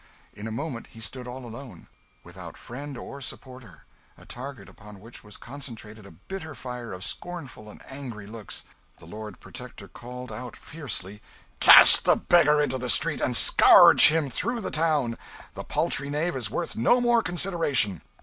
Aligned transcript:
In 0.33 0.47
a 0.47 0.51
moment 0.51 0.87
he 0.87 0.99
stood 0.99 1.27
all 1.27 1.45
alone, 1.45 1.85
without 2.23 2.57
friend 2.57 2.97
or 2.97 3.21
supporter, 3.21 3.85
a 4.17 4.25
target 4.25 4.67
upon 4.67 4.99
which 4.99 5.23
was 5.23 5.37
concentrated 5.37 6.07
a 6.07 6.11
bitter 6.25 6.55
fire 6.55 6.91
of 6.91 7.03
scornful 7.03 7.69
and 7.69 7.83
angry 7.85 8.25
looks. 8.25 8.63
The 8.97 9.05
Lord 9.05 9.39
Protector 9.39 9.87
called 9.87 10.31
out 10.31 10.57
fiercely 10.57 11.21
"Cast 11.59 12.05
the 12.05 12.15
beggar 12.15 12.59
into 12.63 12.79
the 12.79 12.89
street, 12.89 13.21
and 13.21 13.37
scourge 13.37 14.07
him 14.07 14.31
through 14.31 14.61
the 14.61 14.71
town 14.71 15.19
the 15.53 15.63
paltry 15.63 16.09
knave 16.09 16.35
is 16.35 16.49
worth 16.49 16.75
no 16.75 16.99
more 16.99 17.21
consideration!" 17.21 18.01